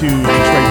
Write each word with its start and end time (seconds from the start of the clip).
to 0.00 0.06
Detroit 0.06 0.24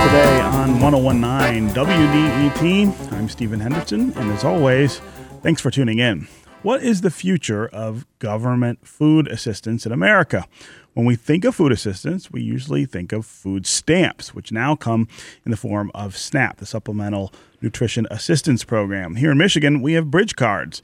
Today 0.07 0.41
on 0.41 0.79
1019 0.79 1.69
WDET. 1.69 3.13
I'm 3.13 3.29
Stephen 3.29 3.59
Henderson, 3.59 4.11
and 4.17 4.31
as 4.31 4.43
always, 4.43 5.01
thanks 5.43 5.61
for 5.61 5.69
tuning 5.69 5.99
in. 5.99 6.27
What 6.63 6.81
is 6.81 7.01
the 7.01 7.11
future 7.11 7.67
of 7.67 8.07
government 8.17 8.87
food 8.87 9.27
assistance 9.27 9.85
in 9.85 9.91
America? 9.91 10.47
When 10.95 11.05
we 11.05 11.15
think 11.15 11.45
of 11.45 11.53
food 11.53 11.71
assistance, 11.71 12.31
we 12.31 12.41
usually 12.41 12.87
think 12.87 13.11
of 13.11 13.23
food 13.23 13.67
stamps, 13.67 14.33
which 14.33 14.51
now 14.51 14.75
come 14.75 15.07
in 15.45 15.51
the 15.51 15.57
form 15.57 15.91
of 15.93 16.17
SNAP, 16.17 16.57
the 16.57 16.65
Supplemental 16.65 17.31
Nutrition 17.61 18.07
Assistance 18.09 18.63
Program. 18.63 19.17
Here 19.17 19.29
in 19.29 19.37
Michigan, 19.37 19.83
we 19.83 19.93
have 19.93 20.09
bridge 20.09 20.35
cards. 20.35 20.81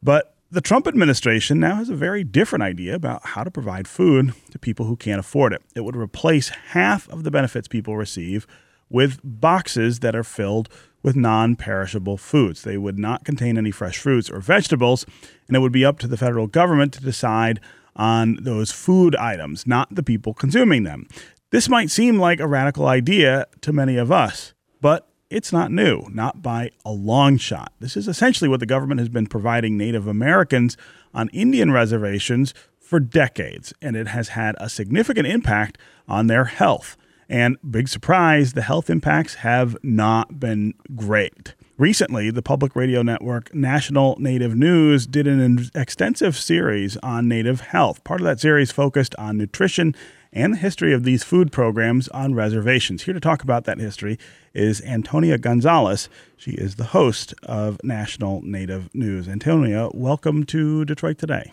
But 0.00 0.36
the 0.50 0.60
Trump 0.60 0.86
administration 0.86 1.60
now 1.60 1.76
has 1.76 1.90
a 1.90 1.94
very 1.94 2.24
different 2.24 2.62
idea 2.62 2.94
about 2.94 3.26
how 3.26 3.44
to 3.44 3.50
provide 3.50 3.86
food 3.86 4.32
to 4.50 4.58
people 4.58 4.86
who 4.86 4.96
can't 4.96 5.20
afford 5.20 5.52
it. 5.52 5.62
It 5.74 5.82
would 5.82 5.96
replace 5.96 6.48
half 6.48 7.08
of 7.10 7.24
the 7.24 7.30
benefits 7.30 7.68
people 7.68 7.96
receive 7.96 8.46
with 8.88 9.20
boxes 9.22 9.98
that 10.00 10.16
are 10.16 10.24
filled 10.24 10.70
with 11.02 11.16
non 11.16 11.54
perishable 11.54 12.16
foods. 12.16 12.62
They 12.62 12.78
would 12.78 12.98
not 12.98 13.24
contain 13.24 13.58
any 13.58 13.70
fresh 13.70 13.98
fruits 13.98 14.30
or 14.30 14.40
vegetables, 14.40 15.04
and 15.46 15.56
it 15.56 15.60
would 15.60 15.72
be 15.72 15.84
up 15.84 15.98
to 16.00 16.08
the 16.08 16.16
federal 16.16 16.46
government 16.46 16.94
to 16.94 17.02
decide 17.02 17.60
on 17.94 18.38
those 18.40 18.72
food 18.72 19.14
items, 19.16 19.66
not 19.66 19.94
the 19.94 20.02
people 20.02 20.32
consuming 20.32 20.84
them. 20.84 21.06
This 21.50 21.68
might 21.68 21.90
seem 21.90 22.18
like 22.18 22.40
a 22.40 22.46
radical 22.46 22.86
idea 22.86 23.46
to 23.62 23.72
many 23.72 23.96
of 23.96 24.10
us, 24.10 24.54
but 24.80 25.08
it's 25.30 25.52
not 25.52 25.70
new, 25.70 26.02
not 26.10 26.42
by 26.42 26.70
a 26.84 26.92
long 26.92 27.36
shot. 27.36 27.72
This 27.80 27.96
is 27.96 28.08
essentially 28.08 28.48
what 28.48 28.60
the 28.60 28.66
government 28.66 29.00
has 29.00 29.08
been 29.08 29.26
providing 29.26 29.76
Native 29.76 30.06
Americans 30.06 30.76
on 31.14 31.28
Indian 31.30 31.70
reservations 31.70 32.54
for 32.80 32.98
decades, 32.98 33.74
and 33.82 33.96
it 33.96 34.08
has 34.08 34.30
had 34.30 34.56
a 34.58 34.68
significant 34.68 35.26
impact 35.26 35.76
on 36.08 36.26
their 36.26 36.46
health. 36.46 36.96
And 37.28 37.58
big 37.70 37.88
surprise, 37.88 38.54
the 38.54 38.62
health 38.62 38.88
impacts 38.88 39.36
have 39.36 39.76
not 39.82 40.40
been 40.40 40.72
great. 40.96 41.54
Recently, 41.76 42.30
the 42.30 42.42
public 42.42 42.74
radio 42.74 43.02
network 43.02 43.54
National 43.54 44.16
Native 44.18 44.56
News 44.56 45.06
did 45.06 45.26
an 45.26 45.70
extensive 45.74 46.36
series 46.36 46.96
on 47.02 47.28
Native 47.28 47.60
health. 47.60 48.02
Part 48.02 48.20
of 48.20 48.24
that 48.24 48.40
series 48.40 48.72
focused 48.72 49.14
on 49.16 49.36
nutrition 49.36 49.94
and 50.32 50.54
the 50.54 50.58
history 50.58 50.92
of 50.92 51.04
these 51.04 51.24
food 51.24 51.52
programs 51.52 52.08
on 52.08 52.34
reservations. 52.34 53.02
Here 53.02 53.14
to 53.14 53.20
talk 53.20 53.42
about 53.42 53.64
that 53.64 53.78
history 53.78 54.18
is 54.54 54.80
Antonia 54.82 55.38
Gonzalez. 55.38 56.08
She 56.36 56.52
is 56.52 56.76
the 56.76 56.84
host 56.84 57.34
of 57.42 57.82
National 57.82 58.42
Native 58.42 58.94
News. 58.94 59.28
Antonia, 59.28 59.88
welcome 59.94 60.44
to 60.46 60.84
Detroit 60.84 61.18
Today. 61.18 61.52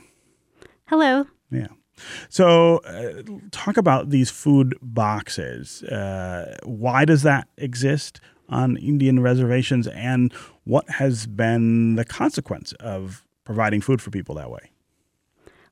Hello. 0.88 1.26
Yeah. 1.52 1.68
So, 2.28 2.80
uh, 2.80 3.24
talk 3.52 3.78
about 3.78 4.10
these 4.10 4.30
food 4.30 4.76
boxes. 4.82 5.82
Uh, 5.84 6.58
why 6.64 7.06
does 7.06 7.24
that 7.24 7.48
exist 7.58 8.20
on 8.50 8.78
Indian 8.78 9.22
reservations, 9.22 9.88
and 9.88 10.32
what 10.66 10.88
has 10.90 11.26
been 11.26 11.96
the 11.96 12.06
consequence 12.06 12.74
of 12.74 13.26
providing 13.46 13.82
food 13.82 14.02
for 14.02 14.12
people 14.12 14.36
that 14.36 14.52
way? 14.52 14.70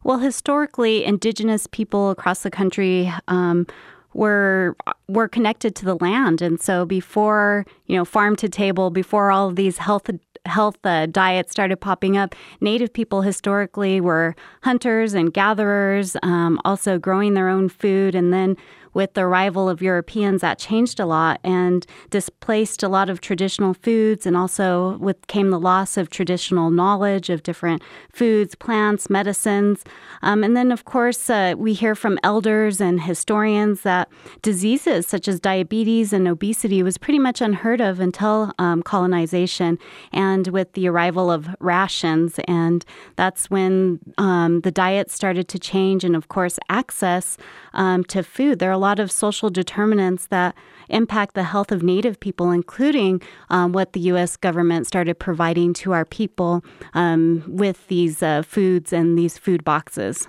Well, 0.04 0.20
historically, 0.20 1.06
indigenous 1.06 1.66
people 1.68 2.10
across 2.10 2.44
the 2.44 2.52
country 2.52 3.12
um, 3.28 3.68
were 4.14 4.76
were 5.08 5.28
connected 5.28 5.76
to 5.76 5.86
the 5.86 5.96
land, 5.96 6.42
and 6.42 6.62
so 6.62 6.86
before 6.86 7.66
you 7.88 7.96
know 7.96 8.06
farm 8.06 8.36
to 8.38 8.50
table, 8.50 8.90
before 8.90 9.32
all 9.32 9.50
of 9.50 9.56
these 9.56 9.78
health 9.78 10.10
health 10.46 10.78
uh, 10.84 11.06
diets 11.06 11.52
started 11.52 11.78
popping 11.78 12.18
up, 12.18 12.36
Native 12.60 12.92
people 12.92 13.22
historically 13.22 14.02
were 14.02 14.36
hunters 14.62 15.14
and 15.14 15.34
gatherers, 15.34 16.18
um, 16.22 16.60
also 16.66 17.00
growing 17.00 17.34
their 17.34 17.48
own 17.48 17.70
food, 17.70 18.14
and 18.14 18.34
then 18.34 18.58
with 18.94 19.14
the 19.14 19.22
arrival 19.22 19.70
of 19.70 19.82
Europeans, 19.82 20.42
that 20.42 20.60
changed 20.60 21.00
a 21.00 21.06
lot 21.06 21.40
and 21.44 21.86
displaced 22.10 22.84
a 22.84 22.88
lot 22.88 23.10
of 23.10 23.22
traditional 23.22 23.74
foods, 23.74 24.26
and 24.26 24.38
also 24.38 24.98
with 24.98 25.28
came 25.28 25.50
the 25.50 25.60
loss 25.60 25.98
of 25.98 26.10
traditional 26.10 26.70
knowledge 26.70 27.30
of 27.30 27.44
different 27.44 27.82
foods, 28.12 28.56
plants, 28.56 29.10
medicines, 29.10 29.84
um, 30.22 30.44
and 30.44 30.56
then 30.56 30.72
of 30.72 30.86
course 30.86 31.30
uh, 31.30 31.54
we 31.58 31.74
hear 31.74 31.96
from 31.96 32.20
elders 32.24 32.80
and 32.80 33.02
historians 33.02 33.82
that 33.82 34.10
diseases 34.42 35.08
such 35.08 35.28
as 35.28 35.40
diabetes 35.40 36.14
and 36.14 36.28
obesity 36.28 36.84
was 36.84 36.98
pretty 36.98 37.20
much 37.20 37.42
unheard 37.42 37.82
of 37.82 38.00
until 38.00 38.52
um, 38.60 38.84
colonization 38.84 39.78
and 40.12 40.48
with 40.50 40.72
the 40.74 40.88
arrival 40.88 41.32
of 41.32 41.50
rations, 41.60 42.40
and 42.48 42.86
that's 43.16 43.50
when 43.50 44.00
um, 44.18 44.62
the 44.62 44.72
diet 44.72 45.10
started 45.10 45.48
to 45.48 45.60
change, 45.60 46.04
and 46.04 46.16
of 46.16 46.28
course 46.28 46.60
access 46.70 47.38
um, 47.74 48.04
to 48.04 48.24
food. 48.24 48.60
There 48.60 48.72
are 48.72 48.78
lot 48.84 49.00
of 49.00 49.12
social 49.12 49.50
determinants 49.50 50.28
that 50.28 50.56
impact 50.90 51.36
the 51.36 51.44
health 51.44 51.72
of 51.72 51.82
Native 51.82 52.20
people, 52.20 52.52
including 52.52 53.22
um, 53.50 53.72
what 53.72 53.94
the 53.94 54.00
U.S. 54.12 54.38
government 54.38 54.88
started 54.88 55.18
providing 55.18 55.74
to 55.82 55.94
our 55.94 56.06
people 56.06 56.64
um, 56.94 57.44
with 57.48 57.88
these 57.88 58.22
uh, 58.22 58.42
foods 58.44 58.94
and 58.94 59.18
these 59.18 59.38
food 59.38 59.64
boxes. 59.64 60.28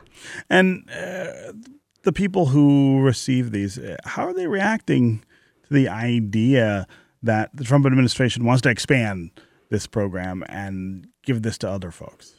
And 0.48 0.88
uh, 0.90 1.52
the 2.02 2.12
people 2.12 2.46
who 2.46 3.00
receive 3.00 3.50
these, 3.50 3.78
how 4.04 4.26
are 4.26 4.34
they 4.34 4.46
reacting 4.46 5.24
to 5.66 5.74
the 5.74 5.88
idea 5.88 6.86
that 7.22 7.50
the 7.54 7.64
Trump 7.64 7.86
administration 7.86 8.44
wants 8.44 8.62
to 8.62 8.68
expand 8.68 9.30
this 9.70 9.86
program 9.86 10.44
and 10.48 11.08
give 11.24 11.42
this 11.42 11.58
to 11.58 11.68
other 11.68 11.90
folks? 11.90 12.34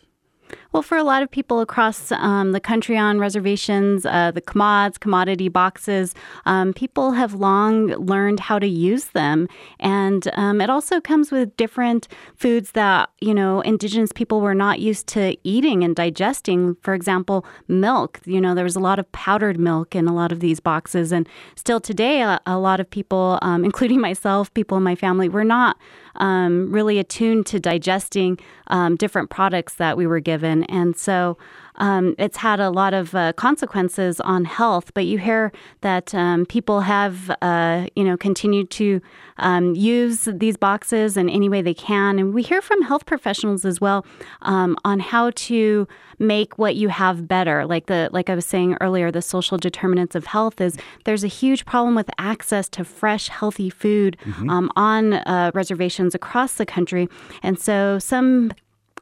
Well, 0.76 0.82
for 0.82 0.98
a 0.98 1.06
lot 1.06 1.24
of 1.24 1.32
people 1.32 1.62
across 1.62 2.12
um, 2.12 2.52
the 2.52 2.60
country 2.60 2.98
on 2.98 3.18
reservations, 3.18 4.06
uh, 4.06 4.32
the 4.32 4.42
commods, 4.42 4.98
commodity 4.98 5.48
boxes, 5.48 6.14
um, 6.46 6.74
people 6.74 7.14
have 7.14 7.34
long 7.34 7.88
learned 7.92 8.42
how 8.42 8.60
to 8.60 8.68
use 8.68 9.06
them. 9.06 9.48
And 9.80 10.28
um, 10.34 10.60
it 10.60 10.70
also 10.70 11.00
comes 11.00 11.32
with 11.32 11.56
different 11.56 12.10
foods 12.36 12.74
that, 12.74 13.10
you 13.22 13.34
know, 13.34 13.62
indigenous 13.62 14.12
people 14.12 14.42
were 14.42 14.54
not 14.54 14.82
used 14.82 15.08
to 15.16 15.38
eating 15.48 15.82
and 15.82 15.96
digesting. 15.96 16.76
For 16.82 16.94
example, 16.94 17.46
milk. 17.70 18.20
You 18.26 18.42
know, 18.42 18.54
there 18.54 18.66
was 18.66 18.76
a 18.76 18.82
lot 18.82 19.00
of 19.00 19.10
powdered 19.14 19.58
milk 19.58 19.96
in 19.96 20.10
a 20.10 20.14
lot 20.14 20.34
of 20.34 20.42
these 20.42 20.60
boxes. 20.60 21.14
And 21.14 21.26
still 21.56 21.80
today, 21.80 22.22
a, 22.22 22.42
a 22.46 22.58
lot 22.58 22.82
of 22.82 22.90
people, 22.90 23.40
um, 23.42 23.64
including 23.70 24.02
myself, 24.02 24.54
people 24.54 24.76
in 24.76 24.84
my 24.84 24.96
family, 24.96 25.30
were 25.30 25.46
not 25.46 25.78
um, 26.18 26.72
really 26.72 27.00
attuned 27.00 27.46
to 27.46 27.60
digesting 27.60 28.40
um, 28.68 28.96
different 28.96 29.30
products 29.30 29.76
that 29.76 29.98
we 29.98 30.08
were 30.08 30.20
given. 30.20 30.65
And 30.70 30.96
so 30.96 31.38
um, 31.78 32.16
it's 32.18 32.38
had 32.38 32.60
a 32.60 32.70
lot 32.70 32.94
of 32.94 33.14
uh, 33.16 33.34
consequences 33.34 34.20
on 34.22 34.46
health. 34.46 34.94
But 34.94 35.06
you 35.06 35.18
hear 35.18 35.52
that 35.82 36.14
um, 36.14 36.46
people 36.46 36.82
have, 36.82 37.32
uh, 37.42 37.88
you 37.96 38.04
know, 38.04 38.18
continued 38.18 38.70
to 38.72 39.02
um, 39.38 39.76
use 39.76 40.28
these 40.32 40.58
boxes 40.58 41.18
in 41.18 41.30
any 41.30 41.50
way 41.50 41.62
they 41.62 41.74
can, 41.74 42.20
and 42.20 42.34
we 42.34 42.42
hear 42.42 42.62
from 42.62 42.82
health 42.82 43.06
professionals 43.06 43.66
as 43.66 43.82
well 43.82 44.06
um, 44.44 44.78
on 44.86 45.00
how 45.00 45.32
to 45.32 45.88
make 46.18 46.58
what 46.58 46.76
you 46.76 46.88
have 46.88 47.28
better. 47.28 47.66
Like 47.66 47.88
the 47.88 48.10
like 48.14 48.30
I 48.30 48.36
was 48.36 48.46
saying 48.46 48.78
earlier, 48.80 49.12
the 49.12 49.22
social 49.22 49.58
determinants 49.58 50.16
of 50.16 50.26
health 50.26 50.62
is 50.62 50.78
there's 51.04 51.24
a 51.24 51.28
huge 51.28 51.66
problem 51.66 51.96
with 51.96 52.10
access 52.18 52.70
to 52.70 52.86
fresh, 52.86 53.28
healthy 53.28 53.70
food 53.70 54.18
mm-hmm. 54.24 54.50
um, 54.50 54.72
on 54.78 55.14
uh, 55.14 55.52
reservations 55.54 56.16
across 56.16 56.54
the 56.54 56.66
country, 56.66 57.10
and 57.44 57.60
so 57.60 58.00
some 58.00 58.54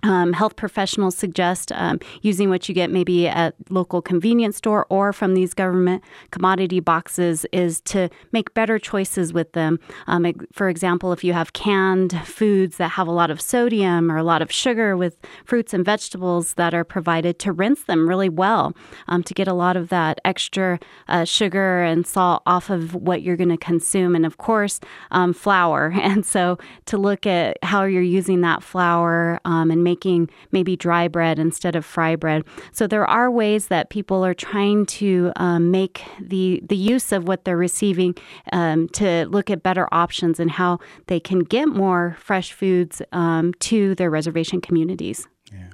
um, 0.04 0.34
health 0.34 0.56
professionals 0.56 1.18
suggest 1.18 1.72
um, 1.74 2.00
using 2.22 2.50
what 2.50 2.70
you 2.70 2.76
get 2.76 2.92
maybe 2.92 3.28
at 3.28 3.56
local 3.70 4.02
convenience 4.02 4.58
store 4.58 4.86
or 4.90 5.14
from 5.14 5.34
these 5.34 5.54
government 5.54 6.04
commodity 6.32 6.80
boxes 6.80 7.46
is 7.52 7.82
to 7.82 8.10
make 8.32 8.54
better 8.54 8.78
choices 8.78 9.34
with 9.34 9.54
them. 9.54 9.80
Um, 10.08 10.32
for 10.52 10.70
example, 10.70 11.14
if 11.14 11.24
you 11.24 11.34
have 11.34 11.54
canned 11.54 12.20
foods 12.26 12.78
that 12.78 12.90
have 12.90 13.08
a 13.08 13.12
lot 13.12 13.32
of 13.32 13.42
sodium 13.42 14.12
or 14.12 14.18
a 14.18 14.24
lot 14.24 14.42
of 14.42 14.52
sugar 14.52 14.96
with 14.98 15.18
fruits 15.46 15.74
and 15.74 15.86
vegetables 15.86 16.54
that 16.56 16.74
are 16.74 16.84
provided, 16.84 17.40
to 17.40 17.52
rinse 17.52 17.84
them 17.84 18.08
really 18.08 18.30
well 18.30 18.74
um, 19.08 19.24
to 19.24 19.34
get 19.34 19.48
a 19.48 19.54
lot 19.54 19.78
of 19.78 19.90
that 19.90 20.20
extra 20.26 20.80
uh, 21.08 21.24
sugar 21.24 21.82
and 21.84 22.06
salt 22.06 22.44
off 22.46 22.70
of 22.70 22.94
what 22.94 23.22
you're 23.22 23.38
going 23.38 23.50
to 23.50 23.58
consume. 23.58 24.16
And 24.16 24.26
of 24.26 24.38
course, 24.38 24.80
um, 25.12 25.34
flour. 25.34 25.94
And 26.14 26.26
so 26.26 26.60
to 26.86 26.98
look 26.98 27.26
at 27.26 27.58
how 27.64 27.86
you're 27.86 28.02
using 28.02 28.42
that 28.42 28.62
flour 28.62 29.40
um, 29.46 29.72
and 29.72 29.84
make 29.84 29.93
making 29.94 30.30
maybe 30.52 30.76
dry 30.76 31.08
bread 31.08 31.38
instead 31.40 31.76
of 31.76 31.86
fry 31.86 32.16
bread. 32.16 32.44
So 32.72 32.88
there 32.88 33.06
are 33.06 33.30
ways 33.30 33.68
that 33.68 33.90
people 33.90 34.26
are 34.26 34.34
trying 34.34 34.86
to 35.02 35.32
um, 35.36 35.72
make 35.72 36.04
the 36.20 36.62
the 36.72 36.76
use 36.94 37.12
of 37.12 37.28
what 37.28 37.40
they're 37.44 37.64
receiving 37.70 38.16
um, 38.52 38.88
to 39.00 39.26
look 39.36 39.50
at 39.50 39.62
better 39.62 39.88
options 39.92 40.40
and 40.40 40.52
how 40.52 40.80
they 41.08 41.20
can 41.20 41.40
get 41.40 41.68
more 41.68 42.16
fresh 42.20 42.54
foods 42.54 43.02
um, 43.12 43.54
to 43.70 43.96
their 43.96 44.10
reservation 44.10 44.62
communities. 44.62 45.28
Yeah. 45.52 45.72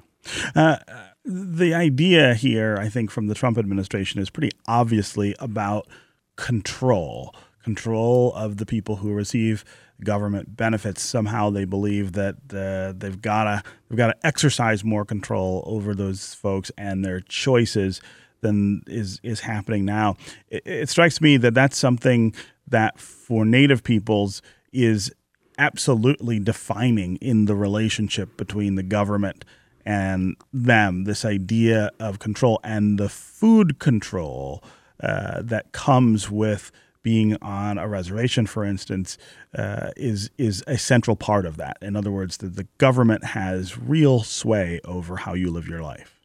Uh, 0.56 0.78
the 1.26 1.74
idea 1.74 2.34
here, 2.34 2.78
I 2.78 2.90
think, 2.90 3.12
from 3.12 3.28
the 3.28 3.36
Trump 3.36 3.58
administration 3.58 4.22
is 4.22 4.30
pretty 4.30 4.52
obviously 4.68 5.36
about 5.40 5.88
control 6.36 7.36
control 7.64 8.34
of 8.34 8.58
the 8.58 8.66
people 8.66 8.98
who 8.98 9.12
receive 9.12 9.66
government 10.04 10.56
benefits. 10.56 11.02
Somehow 11.02 11.50
they 11.50 11.66
believe 11.66 12.14
that 12.14 12.36
uh, 12.54 12.94
they've 12.98 13.22
got 13.22 13.44
to 13.44 13.64
they've 13.90 13.98
got 13.98 14.08
to 14.08 14.28
exercise 14.28 14.84
more 14.84 15.06
control 15.06 15.64
over 15.66 15.94
those 15.94 16.34
folks 16.34 16.72
and 16.78 17.04
their 17.04 17.20
choices 17.20 18.02
than 18.42 18.84
is 18.88 19.20
is 19.24 19.42
happening 19.42 19.86
now. 19.86 20.16
It, 20.50 20.64
it 20.66 20.90
strikes 20.90 21.22
me 21.22 21.38
that 21.38 21.54
that's 21.54 21.78
something 21.78 22.34
that 22.68 23.00
for 23.00 23.46
Native 23.46 23.84
peoples 23.84 24.42
is 24.72 25.12
absolutely 25.58 26.40
defining 26.40 27.18
in 27.18 27.46
the 27.46 27.56
relationship 27.56 28.38
between 28.38 28.76
the 28.76 28.84
government 28.84 29.44
and 29.86 30.38
them. 30.54 31.04
This 31.04 31.26
idea 31.26 31.92
of 32.00 32.20
control 32.20 32.60
and 32.64 32.98
the 32.98 33.10
food 33.10 33.80
control 33.80 34.64
uh, 35.02 35.42
that 35.42 35.72
comes 35.72 36.30
with 36.30 36.72
being 37.04 37.38
on 37.42 37.78
a 37.78 37.88
reservation, 37.88 38.46
for 38.46 38.64
instance, 38.64 39.18
uh, 39.58 39.92
is 39.96 40.30
is 40.38 40.64
a 40.68 40.78
central 40.78 41.16
part 41.16 41.46
of 41.46 41.58
that. 41.58 41.78
In 41.82 41.96
other 41.96 42.12
words, 42.12 42.38
that 42.38 42.56
the 42.56 42.68
government 42.78 43.24
has 43.24 43.78
real 43.78 44.24
sway 44.24 44.80
over 44.86 45.18
how 45.18 45.34
you 45.34 45.50
live 45.50 45.68
your 45.68 45.82
life. 45.82 46.20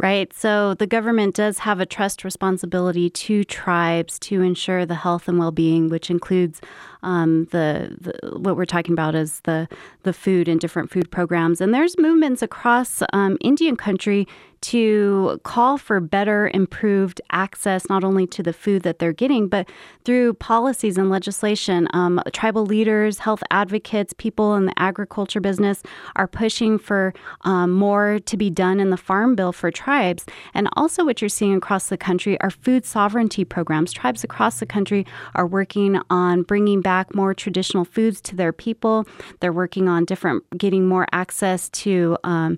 Right. 0.00 0.32
So 0.32 0.74
the 0.74 0.86
government 0.86 1.34
does 1.34 1.58
have 1.58 1.80
a 1.80 1.86
trust 1.86 2.22
responsibility 2.22 3.10
to 3.10 3.42
tribes 3.42 4.20
to 4.20 4.42
ensure 4.42 4.86
the 4.86 4.94
health 4.94 5.26
and 5.26 5.40
well-being, 5.40 5.88
which 5.88 6.08
includes 6.08 6.60
um, 7.02 7.46
the, 7.46 7.96
the, 8.00 8.38
what 8.38 8.56
we're 8.56 8.64
talking 8.64 8.92
about 8.92 9.14
is 9.14 9.40
the 9.40 9.68
the 10.02 10.12
food 10.12 10.48
and 10.48 10.60
different 10.60 10.90
food 10.90 11.10
programs. 11.10 11.60
And 11.60 11.74
there's 11.74 11.98
movements 11.98 12.42
across 12.42 13.02
um, 13.12 13.36
Indian 13.40 13.76
country 13.76 14.26
to 14.60 15.40
call 15.44 15.78
for 15.78 16.00
better, 16.00 16.50
improved 16.52 17.20
access 17.30 17.88
not 17.88 18.02
only 18.02 18.26
to 18.26 18.42
the 18.42 18.52
food 18.52 18.82
that 18.82 18.98
they're 18.98 19.12
getting, 19.12 19.48
but 19.48 19.68
through 20.04 20.34
policies 20.34 20.98
and 20.98 21.10
legislation. 21.10 21.86
Um, 21.92 22.20
tribal 22.32 22.66
leaders, 22.66 23.18
health 23.20 23.42
advocates, 23.50 24.12
people 24.14 24.54
in 24.56 24.66
the 24.66 24.78
agriculture 24.78 25.40
business 25.40 25.82
are 26.16 26.26
pushing 26.26 26.78
for 26.78 27.14
um, 27.42 27.70
more 27.72 28.18
to 28.20 28.36
be 28.36 28.50
done 28.50 28.80
in 28.80 28.90
the 28.90 28.96
Farm 28.96 29.34
Bill 29.34 29.52
for 29.52 29.70
tribes. 29.70 30.26
And 30.54 30.68
also, 30.76 31.04
what 31.04 31.22
you're 31.22 31.28
seeing 31.28 31.54
across 31.54 31.88
the 31.88 31.96
country 31.96 32.40
are 32.40 32.50
food 32.50 32.84
sovereignty 32.84 33.44
programs. 33.44 33.92
Tribes 33.92 34.24
across 34.24 34.58
the 34.58 34.66
country 34.66 35.06
are 35.34 35.46
working 35.46 36.00
on 36.10 36.42
bringing 36.42 36.80
back 36.88 37.14
more 37.14 37.34
traditional 37.34 37.84
foods 37.84 38.18
to 38.22 38.34
their 38.34 38.50
people. 38.50 39.06
They're 39.40 39.52
working 39.52 39.90
on 39.90 40.06
different, 40.06 40.42
getting 40.56 40.88
more 40.88 41.06
access 41.12 41.68
to, 41.84 42.16
um, 42.24 42.56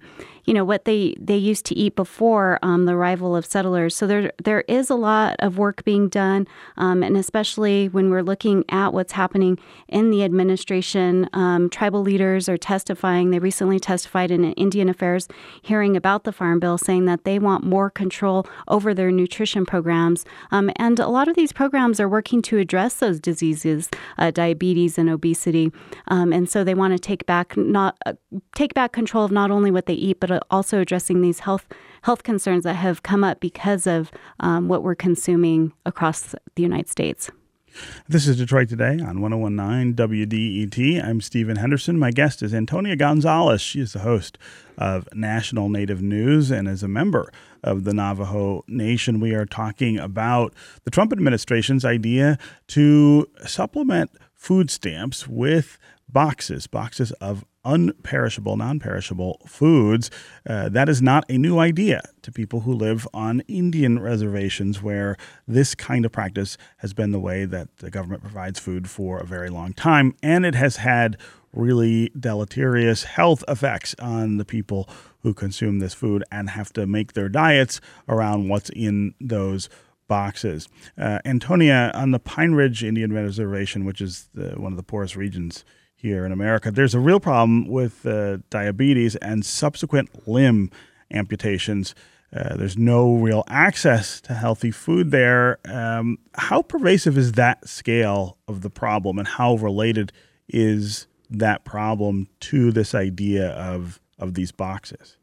you 0.51 0.55
know, 0.55 0.65
what 0.65 0.85
they 0.85 1.15
they 1.17 1.37
used 1.37 1.65
to 1.67 1.77
eat 1.77 1.95
before 1.95 2.59
um, 2.61 2.85
the 2.85 2.93
arrival 2.93 3.37
of 3.37 3.47
settlers. 3.47 3.95
So 3.95 4.09
there 4.09 4.33
there 4.43 4.63
is 4.63 4.91
a 4.91 4.97
lot 4.97 5.37
of 5.39 5.59
work 5.59 5.85
being 5.85 6.09
done, 6.09 6.49
um, 6.77 7.05
and 7.05 7.17
especially 7.17 7.89
when 7.89 8.11
we're 8.11 8.25
looking 8.25 8.65
at 8.69 8.93
what's 8.93 9.13
happening 9.13 9.61
in 9.87 10.11
the 10.11 10.25
administration, 10.25 11.31
um, 11.35 11.71
tribal 11.71 12.03
leaders 12.03 12.49
are 12.49 12.57
testifying. 12.57 13.31
They 13.31 13.39
recently 13.39 13.79
testified 13.79 14.33
in 14.33 14.43
an 14.43 14.55
Indian 14.55 14.89
Affairs 14.89 15.29
hearing 15.63 15.97
about 15.97 16.25
the 16.25 16.33
Farm 16.33 16.59
Bill, 16.59 16.79
saying 16.79 17.05
that 17.05 17.23
they 17.23 17.39
want 17.39 17.63
more 17.63 17.89
control 17.89 18.45
over 18.67 18.93
their 18.93 19.13
nutrition 19.13 19.65
programs, 19.65 20.25
um, 20.51 20.73
and 20.75 20.99
a 20.99 21.07
lot 21.07 21.29
of 21.29 21.37
these 21.37 21.53
programs 21.53 22.01
are 22.01 22.09
working 22.09 22.43
to 22.43 22.59
address 22.59 22.97
those 22.97 23.21
diseases 23.21 23.89
uh, 24.19 24.33
diabetes 24.33 24.99
and 24.99 25.09
obesity. 25.09 25.71
Um, 26.09 26.33
and 26.33 26.51
so 26.51 26.65
they 26.65 26.75
want 26.75 26.93
to 26.93 26.99
take 26.99 27.25
back 27.25 27.57
not 27.57 27.97
uh, 28.05 28.15
take 28.57 28.75
back 28.75 28.91
control 28.91 29.25
of 29.25 29.31
not 29.31 29.53
only 29.53 29.71
what 29.71 29.87
they 29.87 29.95
eat, 29.95 30.19
but 30.19 30.40
uh, 30.41 30.45
also 30.51 30.81
addressing 30.81 31.21
these 31.21 31.41
health 31.41 31.67
health 32.03 32.23
concerns 32.23 32.65
that 32.65 32.75
have 32.75 33.03
come 33.03 33.23
up 33.23 33.41
because 33.41 33.87
of 33.87 34.11
um, 34.41 34.69
what 34.69 34.83
we're 34.83 34.95
consuming 34.95 35.73
across 35.85 36.35
the 36.55 36.63
United 36.63 36.89
States. 36.89 37.31
This 38.09 38.27
is 38.27 38.39
Detroit 38.39 38.69
Today 38.69 38.99
on 39.01 39.21
1019 39.21 39.95
WDET. 39.95 41.05
I'm 41.05 41.21
Stephen 41.21 41.57
Henderson. 41.57 41.99
My 41.99 42.11
guest 42.11 42.43
is 42.43 42.53
Antonia 42.53 42.97
Gonzalez. 42.97 43.61
She 43.61 43.81
is 43.81 43.93
the 43.93 44.01
host 44.01 44.39
of 44.77 45.09
National 45.15 45.69
Native 45.69 46.03
News 46.03 46.51
and 46.51 46.67
is 46.67 46.83
a 46.83 46.89
member 46.89 47.31
of 47.63 47.85
the 47.85 47.95
Navajo 47.95 48.65
Nation. 48.67 49.21
We 49.21 49.35
are 49.35 49.47
talking 49.47 49.99
about 49.99 50.55
the 50.85 50.91
Trump 50.91 51.13
administration's 51.13 51.85
idea 51.85 52.39
to 52.69 53.29
supplement 53.47 54.11
food 54.35 54.71
stamps 54.71 55.29
with 55.29 55.79
boxes, 56.09 56.67
boxes 56.67 57.13
of 57.13 57.45
unperishable, 57.65 58.57
non 58.57 58.79
perishable 58.79 59.41
foods. 59.47 60.11
Uh, 60.49 60.69
that 60.69 60.89
is 60.89 61.03
not 61.03 61.25
a 61.29 61.39
new 61.39 61.59
idea 61.59 62.03
to 62.23 62.33
people 62.33 62.61
who 62.61 62.73
live 62.73 63.07
on 63.13 63.41
Indian 63.49 63.99
reservations 63.99 64.83
where 64.83 65.17
this 65.47 65.75
kind 65.75 66.05
of 66.05 66.13
practice 66.13 66.57
has 66.79 66.93
been 66.93 67.13
the 67.13 67.21
way 67.21 67.45
that 67.45 67.79
the 67.79 67.91
government 67.91 68.23
provides 68.23 68.59
food 68.59 68.89
for 68.89 69.19
a 69.19 69.27
very 69.27 69.51
long 69.51 69.73
time. 69.73 70.15
And 70.23 70.47
it 70.47 70.55
has 70.55 70.77
had 70.77 71.17
really 71.53 72.11
deleterious 72.19 73.05
health 73.05 73.43
effects 73.49 73.95
on 73.99 74.37
the 74.37 74.45
people 74.45 74.89
who 75.23 75.35
consume 75.35 75.81
this 75.81 75.95
food 75.95 76.25
and 76.31 76.51
have 76.51 76.73
to 76.73 76.87
make 76.87 77.13
their 77.13 77.29
diets 77.29 77.81
around 78.09 78.49
what's 78.49 78.71
in 78.71 79.15
those 79.21 79.69
boxes. 80.09 80.69
Uh, 80.99 81.19
Antonia, 81.25 81.91
on 81.95 82.11
the 82.11 82.19
Pine 82.19 82.53
Ridge 82.53 82.83
Indian 82.83 83.13
Reservation, 83.13 83.85
which 83.85 84.01
is 84.01 84.29
the, 84.35 84.51
one 84.61 84.73
of 84.73 84.77
the 84.77 84.83
poorest 84.83 85.17
regions 85.17 85.65
here 86.01 86.25
in 86.25 86.33
America, 86.33 86.71
there's 86.71 86.95
a 86.95 87.01
real 87.01 87.21
problem 87.21 87.69
with 87.69 88.07
uh, 88.07 88.39
diabetes 88.49 89.17
and 89.17 89.45
subsequent 89.45 90.27
limb 90.27 90.71
amputations. 91.11 91.95
Uh, 92.35 92.57
there's 92.57 92.79
no 92.79 93.15
real 93.17 93.45
access 93.49 94.21
to 94.23 94.33
healthy 94.33 94.71
food 94.71 95.11
there. 95.11 95.59
Um, 95.67 96.19
how 96.35 96.63
pervasive 96.63 97.19
is 97.19 97.33
that 97.33 97.69
scale 97.69 98.39
of 98.49 98.63
the 98.63 98.71
problem, 98.71 99.19
and 99.19 99.29
how 99.29 99.57
related 99.57 100.13
is 100.49 101.07
that 101.29 101.65
problem 101.65 102.29
to 102.41 102.73
this 102.73 102.95
idea 102.95 103.51
of 103.51 104.01
of 104.19 104.35
these 104.35 104.53
boxes? 104.53 105.17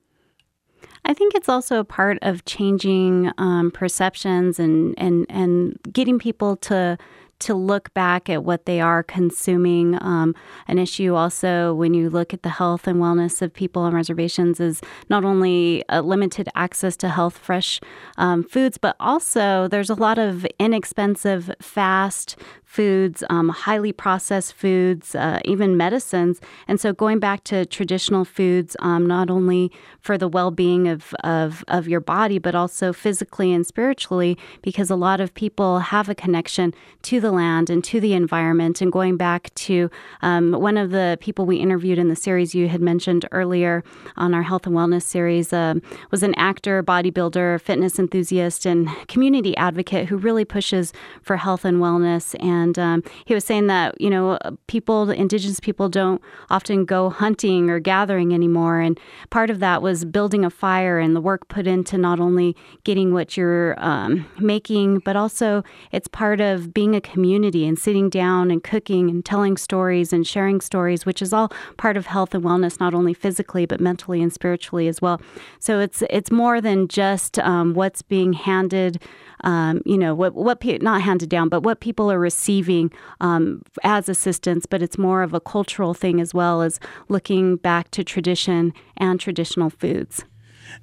I 1.05 1.13
think 1.13 1.33
it's 1.35 1.49
also 1.49 1.79
a 1.79 1.85
part 1.85 2.17
of 2.21 2.43
changing 2.45 3.31
um, 3.37 3.71
perceptions 3.71 4.59
and, 4.59 4.93
and 4.97 5.25
and 5.29 5.79
getting 5.91 6.19
people 6.19 6.57
to 6.57 6.97
to 7.39 7.53
look 7.53 7.93
back 7.93 8.29
at 8.29 8.43
what 8.43 8.65
they 8.65 8.81
are 8.81 9.03
consuming. 9.03 10.01
Um, 10.01 10.35
an 10.67 10.79
issue 10.79 11.15
also 11.15 11.73
when 11.73 11.93
you 11.93 12.09
look 12.09 12.33
at 12.33 12.43
the 12.43 12.49
health 12.49 12.87
and 12.87 12.99
wellness 12.99 13.41
of 13.41 13.53
people 13.53 13.83
on 13.83 13.93
reservations 13.93 14.59
is 14.59 14.81
not 15.09 15.23
only 15.23 15.83
limited 15.89 16.49
access 16.55 16.97
to 16.97 17.09
health, 17.09 17.37
fresh 17.37 17.79
um, 18.17 18.43
foods, 18.43 18.77
but 18.77 18.95
also 18.99 19.67
there's 19.67 19.89
a 19.89 19.95
lot 19.95 20.17
of 20.17 20.45
inexpensive, 20.59 21.51
fast 21.61 22.35
foods, 22.67 23.23
um, 23.29 23.49
highly 23.49 23.93
processed 23.93 24.53
foods, 24.53 25.15
uh, 25.15 25.39
even 25.45 25.77
medicines. 25.77 26.41
And 26.67 26.79
so 26.79 26.91
going 26.91 27.17
back 27.17 27.43
to 27.45 27.65
traditional 27.65 28.25
foods, 28.25 28.75
um, 28.79 29.07
not 29.07 29.29
only 29.29 29.71
for 30.01 30.17
the 30.17 30.27
well 30.27 30.51
being 30.51 30.87
of, 30.87 31.15
of, 31.23 31.63
of 31.69 31.87
your 31.87 32.01
body, 32.01 32.39
but 32.39 32.55
also 32.55 32.91
physically 32.91 33.53
and 33.53 33.65
spiritually, 33.65 34.37
because 34.61 34.89
a 34.89 34.95
lot 34.95 35.21
of 35.21 35.33
people 35.33 35.79
have 35.79 36.09
a 36.09 36.15
connection 36.15 36.73
to 37.03 37.21
the 37.27 37.35
land 37.35 37.69
and 37.69 37.83
to 37.83 37.99
the 37.99 38.13
environment. 38.13 38.81
And 38.81 38.91
going 38.91 39.17
back 39.17 39.53
to 39.67 39.91
um, 40.21 40.53
one 40.53 40.77
of 40.77 40.91
the 40.91 41.17
people 41.19 41.45
we 41.45 41.57
interviewed 41.57 41.97
in 41.97 42.07
the 42.07 42.15
series 42.15 42.55
you 42.55 42.69
had 42.69 42.81
mentioned 42.81 43.27
earlier 43.31 43.83
on 44.15 44.33
our 44.33 44.43
health 44.43 44.65
and 44.65 44.75
wellness 44.75 45.03
series 45.03 45.51
uh, 45.51 45.75
was 46.09 46.23
an 46.23 46.33
actor, 46.35 46.81
bodybuilder, 46.81 47.59
fitness 47.59 47.99
enthusiast, 47.99 48.65
and 48.65 48.89
community 49.07 49.55
advocate 49.57 50.07
who 50.07 50.15
really 50.17 50.45
pushes 50.45 50.93
for 51.21 51.35
health 51.35 51.65
and 51.65 51.77
wellness 51.77 52.35
and 52.39 52.79
um, 52.79 53.03
he 53.25 53.33
was 53.33 53.43
saying 53.43 53.67
that 53.67 53.99
you 53.99 54.09
know 54.09 54.37
people, 54.67 55.09
indigenous 55.09 55.59
people, 55.59 55.89
don't 55.89 56.21
often 56.49 56.85
go 56.85 57.09
hunting 57.09 57.69
or 57.69 57.79
gathering 57.79 58.33
anymore, 58.33 58.79
and 58.79 58.99
part 59.29 59.49
of 59.49 59.59
that 59.59 59.81
was 59.81 60.05
building 60.05 60.45
a 60.45 60.49
fire 60.49 60.99
and 60.99 61.15
the 61.15 61.21
work 61.21 61.47
put 61.49 61.67
into 61.67 61.97
not 61.97 62.19
only 62.19 62.55
getting 62.83 63.13
what 63.13 63.35
you're 63.35 63.75
um, 63.83 64.25
making, 64.39 64.99
but 64.99 65.15
also 65.15 65.63
it's 65.91 66.07
part 66.07 66.39
of 66.39 66.73
being 66.73 66.95
a 66.95 67.01
community 67.01 67.16
and 67.17 67.77
sitting 67.79 68.09
down 68.09 68.51
and 68.51 68.63
cooking 68.63 69.09
and 69.09 69.25
telling 69.25 69.57
stories 69.57 70.13
and 70.13 70.25
sharing 70.25 70.61
stories, 70.61 71.05
which 71.05 71.21
is 71.21 71.33
all 71.33 71.51
part 71.77 71.97
of 71.97 72.05
health 72.05 72.33
and 72.33 72.43
wellness, 72.43 72.79
not 72.79 72.93
only 72.93 73.13
physically 73.13 73.65
but 73.65 73.79
mentally 73.79 74.21
and 74.21 74.33
spiritually 74.33 74.87
as 74.87 75.01
well. 75.01 75.21
So 75.59 75.79
it's 75.79 76.03
it's 76.09 76.31
more 76.31 76.61
than 76.61 76.87
just 76.87 77.39
um, 77.39 77.73
what's 77.73 78.01
being 78.01 78.33
handed 78.33 79.01
um, 79.41 79.81
you 79.85 79.97
know, 79.97 80.15
what 80.15 80.33
what 80.33 80.59
pe- 80.59 80.79
not 80.79 81.01
handed 81.01 81.29
down, 81.29 81.49
but 81.49 81.61
what 81.61 81.79
people 81.79 82.11
are 82.11 82.19
receiving 82.19 82.91
um, 83.21 83.61
as 83.83 84.09
assistance. 84.09 84.65
But 84.65 84.81
it's 84.81 84.97
more 84.97 85.21
of 85.21 85.33
a 85.33 85.39
cultural 85.39 85.93
thing 85.93 86.19
as 86.19 86.33
well 86.33 86.61
as 86.61 86.79
looking 87.07 87.57
back 87.57 87.91
to 87.91 88.03
tradition 88.03 88.73
and 88.97 89.19
traditional 89.19 89.69
foods. 89.69 90.25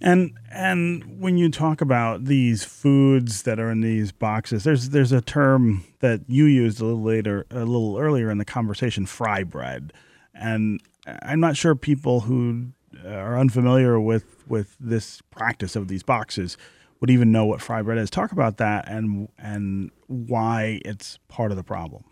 And 0.01 0.39
and 0.51 1.21
when 1.21 1.37
you 1.37 1.51
talk 1.51 1.81
about 1.81 2.25
these 2.25 2.65
foods 2.65 3.43
that 3.43 3.59
are 3.59 3.71
in 3.71 3.81
these 3.81 4.13
boxes, 4.13 4.65
there's 4.65 4.91
there's 4.91 5.13
a 5.13 5.21
term 5.21 5.85
that 6.01 6.21
you 6.29 6.45
used 6.45 6.81
a 6.81 6.85
little 6.85 7.03
later, 7.03 7.47
a 7.51 7.61
little 7.61 7.99
earlier 7.99 8.31
in 8.31 8.39
the 8.39 8.45
conversation, 8.45 9.07
fry 9.07 9.43
bread, 9.45 9.93
and 10.35 10.81
I'm 11.07 11.41
not 11.41 11.57
sure 11.57 11.75
people 11.75 12.21
who 12.21 12.69
are 13.07 13.39
unfamiliar 13.39 14.01
with 14.01 14.45
with 14.49 14.77
this 14.79 15.21
practice 15.31 15.77
of 15.77 15.89
these 15.89 16.03
boxes 16.03 16.57
would 17.01 17.11
even 17.11 17.33
know 17.33 17.45
what 17.45 17.61
fry 17.61 17.83
bread 17.83 17.99
is. 17.99 18.11
Talk 18.11 18.33
about 18.33 18.57
that 18.59 18.89
and 18.89 19.29
and 19.39 19.91
why 20.07 20.81
it's 20.85 21.19
part 21.29 21.51
of 21.51 21.57
the 21.57 21.65
problem. 21.65 22.05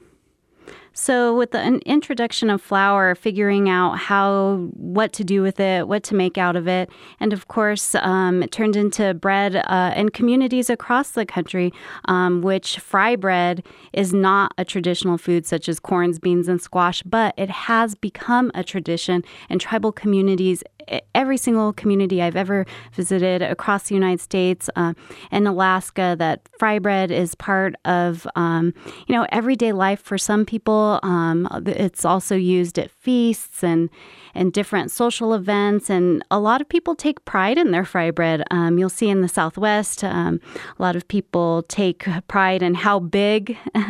So, 0.95 1.35
with 1.35 1.53
the 1.53 1.81
introduction 1.87 2.51
of 2.51 2.61
flour, 2.61 3.15
figuring 3.15 3.69
out 3.71 3.99
how, 3.99 4.69
what 4.75 5.13
to 5.15 5.25
do 5.25 5.41
with 5.41 5.59
it, 5.59 5.89
what 5.89 6.03
to 6.05 6.15
make 6.15 6.37
out 6.37 6.55
of 6.55 6.69
it, 6.69 6.91
and 7.19 7.33
of 7.33 7.49
course, 7.49 7.95
um, 7.95 8.43
it 8.43 8.53
turned 8.53 8.77
into 8.77 9.15
bread 9.15 9.57
uh, 9.57 9.95
in 9.97 10.11
communities 10.11 10.69
across 10.69 11.13
the 11.13 11.25
country, 11.25 11.73
um, 12.07 12.43
which 12.43 12.79
fry 12.79 13.17
bread 13.17 13.65
is 13.95 14.13
not 14.13 14.53
a 14.59 14.65
traditional 14.65 15.17
food 15.17 15.47
such 15.47 15.69
as 15.69 15.81
corns, 15.81 16.19
beans, 16.19 16.47
and 16.47 16.61
squash, 16.61 17.03
but 17.05 17.33
it 17.39 17.49
has 17.49 17.95
become 17.95 18.51
a 18.55 18.63
tradition 18.63 19.25
in 19.49 19.59
tribal 19.59 19.93
communities 19.93 20.63
every 21.15 21.37
single 21.37 21.73
community 21.73 22.23
I've 22.23 22.37
ever 22.37 22.67
visited 22.93 23.43
across 23.43 23.89
the 23.89 23.95
United 23.95 24.21
States 24.21 24.69
uh, 24.77 24.95
and 25.31 25.47
Alaska 25.47 26.17
that 26.19 26.49
fry 26.59 26.79
bread 26.79 27.11
is 27.11 27.35
part 27.35 27.75
of 27.85 28.27
um, 28.37 28.75
you 29.07 29.15
know 29.15 29.27
everyday 29.31 29.73
life 29.73 30.01
for 30.01 30.19
some 30.19 30.45
people 30.45 30.82
um, 31.03 31.49
it's 31.67 32.05
also 32.05 32.35
used 32.35 32.79
at 32.79 32.91
feasts 32.91 33.63
and 33.65 33.91
and 34.35 34.53
different 34.53 34.91
social 34.91 35.35
events. 35.35 35.91
And 35.91 36.25
a 36.31 36.41
lot 36.41 36.61
of 36.61 36.69
people 36.69 36.95
take 36.95 37.25
pride 37.25 37.59
in 37.59 37.71
their 37.71 37.85
fry 37.85 38.11
bread. 38.11 38.43
Um, 38.51 38.79
you'll 38.79 38.89
see 38.89 39.09
in 39.09 39.21
the 39.21 39.29
Southwest, 39.29 40.03
um, 40.05 40.41
a 40.79 40.83
lot 40.83 40.97
of 40.97 41.07
people 41.07 41.65
take 41.65 42.07
pride 42.29 42.63
in 42.63 42.75
how 42.75 42.99
big 42.99 43.57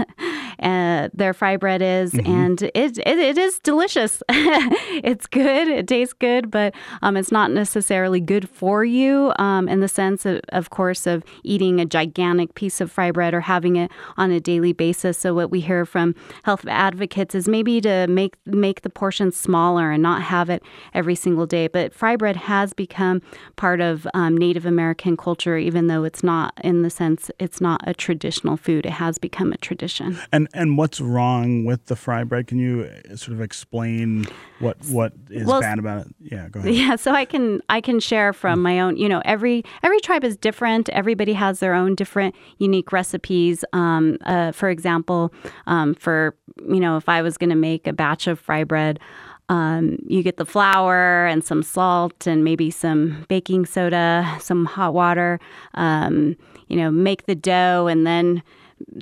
uh, 0.63 1.09
their 1.13 1.35
fry 1.35 1.57
bread 1.57 1.83
is, 1.83 2.13
mm-hmm. 2.13 2.33
and 2.33 2.63
it, 2.63 2.99
it, 2.99 3.19
it 3.19 3.39
is 3.39 3.59
delicious. 3.61 4.23
it's 4.29 5.27
good. 5.27 5.69
It 5.69 5.89
tastes 5.89 6.15
good, 6.15 6.51
but 6.51 6.75
um, 7.03 7.17
it's 7.17 7.33
not 7.33 7.51
necessarily 7.51 8.21
good 8.21 8.49
for 8.49 8.85
you 8.85 9.33
um, 9.39 9.69
in 9.69 9.81
the 9.81 9.89
sense, 9.89 10.25
of, 10.25 10.41
of 10.51 10.71
course, 10.71 11.07
of 11.07 11.25
eating 11.43 11.81
a 11.81 11.85
gigantic 11.85 12.55
piece 12.55 12.81
of 12.81 12.91
fry 12.91 13.11
bread 13.11 13.35
or 13.35 13.41
having 13.41 13.77
it 13.77 13.91
on 14.17 14.31
a 14.31 14.41
daily 14.41 14.73
basis. 14.73 15.19
So 15.19 15.35
what 15.35 15.51
we 15.51 15.61
hear 15.61 15.85
from 15.85 16.15
health 16.45 16.65
advocates 16.69 17.35
is 17.35 17.49
maybe 17.49 17.81
to 17.81 18.07
make 18.09 18.37
make 18.47 18.83
the 18.83 18.91
portions 18.91 19.37
smaller 19.37 19.91
and 19.91 20.03
not 20.03 20.23
have 20.23 20.49
it 20.51 20.63
every 20.95 21.15
single 21.15 21.47
day. 21.47 21.67
But 21.67 21.93
fry 21.93 22.17
bread 22.17 22.37
has 22.37 22.73
become 22.73 23.23
part 23.57 23.81
of 23.81 24.07
um, 24.15 24.37
Native 24.37 24.67
American 24.67 25.17
culture, 25.17 25.57
even 25.57 25.89
though 25.89 26.05
it's 26.05 26.23
not 26.23 26.55
in 26.63 26.83
the 26.83 26.91
sense 26.91 27.31
it's 27.39 27.61
not 27.61 27.81
a 27.87 27.95
traditional 27.95 28.57
food. 28.57 28.87
It 28.87 28.93
has 28.93 29.19
become 29.19 29.53
a 29.53 29.57
tradition. 29.57 30.19
And 30.33 30.49
and 30.55 30.77
what's 30.77 31.01
wrong 31.01 31.65
with 31.65 31.87
the 31.87 31.97
fry 31.97 32.25
bread? 32.25 32.47
Can 32.47 32.59
you 32.59 32.89
uh, 33.11 33.17
sort 33.17 33.35
of 33.35 33.41
explain 33.41 34.27
what 34.59 34.77
what 34.87 35.13
is 35.31 35.47
well, 35.47 35.61
bad 35.61 35.79
about 35.79 36.07
it? 36.07 36.15
Yeah, 36.21 36.49
go 36.49 36.61
ahead. 36.61 36.75
Yeah, 36.75 36.97
so 36.97 37.13
I 37.13 37.25
can 37.25 37.61
I 37.69 37.81
can 37.81 38.01
share 38.01 38.33
from 38.33 38.59
mm. 38.59 38.63
my 38.63 38.81
own. 38.81 38.97
You 38.97 39.09
know, 39.09 39.23
every 39.25 39.65
every 39.83 40.01
tribe 40.01 40.25
is 40.25 40.37
different. 40.37 40.89
Everybody 40.91 41.33
has 41.33 41.61
their 41.61 41.75
own 41.75 41.95
different 41.95 42.35
unique 42.59 42.93
recipes. 42.93 43.65
Um, 43.73 44.19
uh, 44.25 44.53
for 44.53 44.69
example, 44.69 45.33
um, 45.67 45.95
for 45.95 46.37
you 46.69 46.81
know, 46.81 46.97
if 46.97 47.09
I 47.09 47.23
was 47.23 47.37
going 47.39 47.51
to 47.51 47.57
make 47.57 47.87
a 47.87 47.93
batch 47.93 48.27
of 48.27 48.39
fry 48.39 48.65
bread, 48.65 48.99
um, 49.49 49.99
you 50.07 50.23
get 50.23 50.37
the 50.37 50.47
flour 50.47 51.27
and 51.27 51.45
some 51.45 51.63
salt 51.63 52.27
and 52.27 52.45
maybe 52.45 52.71
some 52.71 53.25
baking 53.29 53.67
soda, 53.67 54.37
some 54.41 54.65
hot 54.65 54.95
water. 54.95 55.41
Um, 55.75 56.37
you 56.69 56.77
know, 56.77 56.91
make 56.91 57.27
the 57.27 57.35
dough 57.35 57.87
and 57.87 58.07
then 58.07 58.43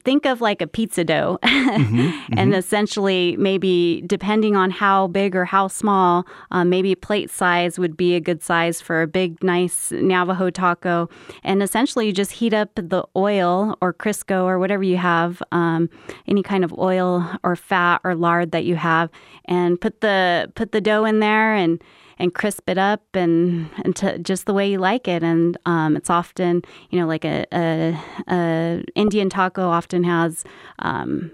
think 0.04 0.26
of 0.26 0.40
like 0.40 0.60
a 0.60 0.66
pizza 0.66 1.04
dough 1.04 1.38
mm-hmm, 1.42 1.96
mm-hmm. 1.98 2.38
and 2.38 2.54
essentially 2.54 3.36
maybe 3.36 4.02
depending 4.06 4.56
on 4.56 4.70
how 4.70 5.06
big 5.08 5.36
or 5.36 5.44
how 5.44 5.68
small 5.68 6.26
um, 6.50 6.68
maybe 6.68 6.94
plate 6.94 7.30
size 7.30 7.78
would 7.78 7.96
be 7.96 8.14
a 8.14 8.20
good 8.20 8.42
size 8.42 8.80
for 8.80 9.02
a 9.02 9.06
big 9.06 9.42
nice 9.42 9.90
navajo 9.92 10.50
taco 10.50 11.08
and 11.42 11.62
essentially 11.62 12.06
you 12.06 12.12
just 12.12 12.32
heat 12.32 12.54
up 12.54 12.70
the 12.74 13.04
oil 13.16 13.76
or 13.80 13.92
crisco 13.92 14.44
or 14.44 14.58
whatever 14.58 14.82
you 14.82 14.96
have 14.96 15.42
um, 15.52 15.88
any 16.26 16.42
kind 16.42 16.64
of 16.64 16.72
oil 16.78 17.28
or 17.42 17.56
fat 17.56 18.00
or 18.04 18.14
lard 18.14 18.52
that 18.52 18.64
you 18.64 18.76
have 18.76 19.10
and 19.46 19.80
put 19.80 20.00
the 20.00 20.50
put 20.54 20.72
the 20.72 20.80
dough 20.80 21.04
in 21.04 21.20
there 21.20 21.54
and 21.54 21.82
and 22.20 22.34
crisp 22.34 22.68
it 22.68 22.78
up 22.78 23.02
and, 23.14 23.68
and 23.84 23.96
to 23.96 24.18
just 24.18 24.46
the 24.46 24.54
way 24.54 24.70
you 24.70 24.78
like 24.78 25.08
it. 25.08 25.22
And 25.22 25.58
um, 25.66 25.96
it's 25.96 26.10
often, 26.10 26.62
you 26.90 27.00
know, 27.00 27.06
like 27.06 27.24
a, 27.24 27.46
a, 27.52 27.98
a 28.28 28.84
Indian 28.94 29.30
taco 29.30 29.68
often 29.68 30.04
has 30.04 30.44
um, 30.80 31.30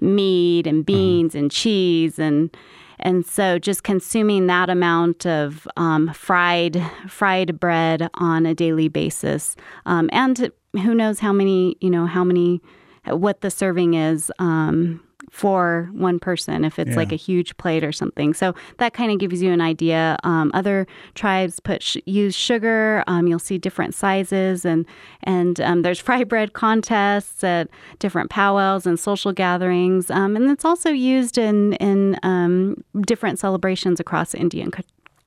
meat 0.00 0.66
and 0.66 0.78
mm-hmm. 0.78 0.92
beans 0.92 1.32
mm-hmm. 1.32 1.38
and 1.38 1.50
cheese 1.50 2.18
and 2.18 2.54
and 2.98 3.26
so 3.26 3.58
just 3.58 3.82
consuming 3.84 4.46
that 4.46 4.70
amount 4.70 5.26
of 5.26 5.68
um, 5.76 6.12
fried 6.14 6.82
fried 7.06 7.60
bread 7.60 8.08
on 8.14 8.46
a 8.46 8.54
daily 8.54 8.88
basis 8.88 9.54
um, 9.84 10.08
and 10.12 10.50
who 10.82 10.94
knows 10.94 11.18
how 11.18 11.32
many 11.32 11.76
you 11.80 11.90
know 11.90 12.06
how 12.06 12.24
many 12.24 12.60
what 13.06 13.40
the 13.42 13.50
serving 13.50 13.94
is 13.94 14.32
um, 14.38 15.00
for 15.30 15.88
one 15.92 16.18
person 16.18 16.64
if 16.64 16.78
it's 16.78 16.90
yeah. 16.90 16.96
like 16.96 17.12
a 17.12 17.16
huge 17.16 17.56
plate 17.56 17.84
or 17.84 17.92
something. 17.92 18.34
So 18.34 18.54
that 18.78 18.94
kind 18.94 19.10
of 19.12 19.18
gives 19.18 19.42
you 19.42 19.52
an 19.52 19.60
idea. 19.60 20.16
Um, 20.24 20.50
other 20.54 20.86
tribes 21.14 21.60
put 21.60 21.82
sh- 21.82 21.98
use 22.06 22.34
sugar. 22.34 23.04
Um, 23.06 23.26
you'll 23.26 23.38
see 23.38 23.58
different 23.58 23.94
sizes 23.94 24.64
and 24.64 24.86
and 25.22 25.60
um, 25.60 25.82
there's 25.82 26.00
fry 26.00 26.24
bread 26.32 26.52
contests 26.52 27.44
at 27.44 27.68
different 27.98 28.30
powwows 28.30 28.86
and 28.86 28.98
social 28.98 29.32
gatherings, 29.32 30.10
um, 30.10 30.36
and 30.36 30.50
it's 30.50 30.64
also 30.64 30.90
used 30.90 31.38
in 31.38 31.74
in 31.74 32.18
um, 32.22 32.82
different 33.02 33.38
celebrations 33.38 34.00
across 34.00 34.34
Indian. 34.34 34.70
Co- 34.70 34.82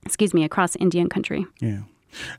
excuse 0.06 0.34
me, 0.34 0.44
across 0.44 0.76
Indian 0.78 1.10
country. 1.10 1.46
Yeah. 1.60 1.82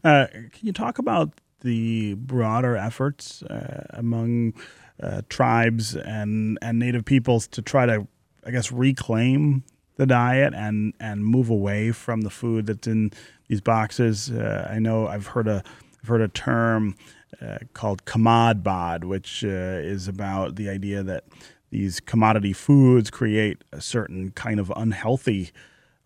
Uh, 0.02 0.26
can 0.32 0.66
you 0.66 0.72
talk 0.72 0.98
about 0.98 1.30
the 1.60 2.14
broader 2.14 2.76
efforts 2.76 3.42
uh, 3.44 3.86
among 3.90 4.54
uh, 5.02 5.22
tribes 5.28 5.96
and 5.96 6.58
and 6.62 6.78
native 6.78 7.04
peoples 7.04 7.46
to 7.48 7.62
try 7.62 7.86
to, 7.86 8.06
I 8.44 8.50
guess, 8.50 8.70
reclaim 8.72 9.64
the 9.96 10.06
diet 10.06 10.54
and 10.54 10.94
and 11.00 11.24
move 11.24 11.50
away 11.50 11.92
from 11.92 12.22
the 12.22 12.30
food 12.30 12.66
that's 12.66 12.86
in 12.86 13.12
these 13.48 13.60
boxes. 13.60 14.30
Uh, 14.30 14.68
I 14.70 14.78
know 14.78 15.06
I've 15.06 15.28
heard 15.28 15.48
a 15.48 15.62
I've 16.02 16.08
heard 16.08 16.22
a 16.22 16.28
term 16.28 16.96
uh, 17.40 17.58
called 17.74 18.02
bod, 18.04 19.04
which 19.04 19.44
uh, 19.44 19.48
is 19.48 20.08
about 20.08 20.56
the 20.56 20.68
idea 20.68 21.02
that 21.02 21.24
these 21.70 22.00
commodity 22.00 22.52
foods 22.52 23.10
create 23.10 23.62
a 23.72 23.80
certain 23.80 24.30
kind 24.30 24.58
of 24.58 24.72
unhealthy 24.76 25.50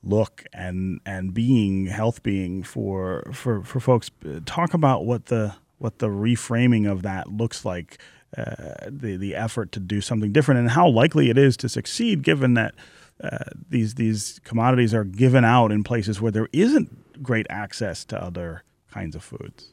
look 0.03 0.45
and 0.53 1.01
and 1.07 1.33
being 1.33 1.87
health 1.87 2.23
being 2.23 2.63
for 2.63 3.25
for 3.33 3.63
for 3.63 3.81
folks 3.81 4.11
talk 4.45 4.75
about 4.75 5.07
what 5.07 5.27
the 5.27 5.55
what 5.79 5.99
the 5.99 6.09
reframing 6.09 6.91
of 6.91 7.03
that 7.03 7.29
looks 7.33 7.65
like 7.65 7.99
uh, 8.37 8.89
the 8.89 9.17
the 9.17 9.35
effort 9.35 9.73
to 9.73 9.81
do 9.81 10.01
something 10.01 10.33
different 10.33 10.61
and 10.61 10.71
how 10.71 10.89
likely 10.89 11.31
it 11.31 11.39
is 11.39 11.57
to 11.57 11.69
succeed 11.69 12.23
given 12.23 12.55
that 12.55 12.75
uh, 13.23 13.39
these 13.69 13.95
these 13.95 14.41
commodities 14.45 14.93
are 14.93 15.05
given 15.05 15.45
out 15.45 15.71
in 15.71 15.85
places 15.85 16.21
where 16.21 16.33
there 16.33 16.49
isn't 16.53 17.23
great 17.23 17.47
access 17.49 18.05
to 18.05 18.21
other 18.21 18.65
kinds 18.91 19.15
of 19.15 19.23
foods. 19.23 19.69